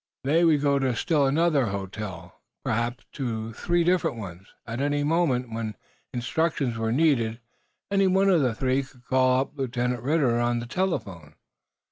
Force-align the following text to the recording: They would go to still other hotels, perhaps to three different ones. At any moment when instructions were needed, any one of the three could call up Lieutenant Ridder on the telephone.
They 0.23 0.43
would 0.43 0.61
go 0.63 0.79
to 0.79 0.95
still 0.95 1.25
other 1.39 1.67
hotels, 1.67 2.31
perhaps 2.65 3.05
to 3.11 3.53
three 3.53 3.83
different 3.83 4.17
ones. 4.17 4.47
At 4.65 4.81
any 4.81 5.03
moment 5.03 5.53
when 5.53 5.75
instructions 6.11 6.75
were 6.75 6.91
needed, 6.91 7.39
any 7.91 8.07
one 8.07 8.27
of 8.27 8.41
the 8.41 8.55
three 8.55 8.81
could 8.81 9.05
call 9.05 9.41
up 9.41 9.51
Lieutenant 9.55 10.01
Ridder 10.01 10.39
on 10.39 10.57
the 10.57 10.65
telephone. 10.65 11.35